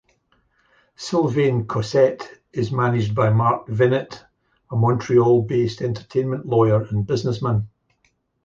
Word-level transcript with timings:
Sylvain 0.95 1.67
Cossette 1.67 2.27
is 2.53 2.71
managed 2.71 3.13
by 3.13 3.29
Mark 3.29 3.67
Vinet, 3.67 4.25
a 4.71 4.75
Montreal 4.75 5.43
based 5.43 5.79
entertainment 5.79 6.47
lawyer 6.47 6.81
and 6.85 7.05
businessman. 7.05 7.69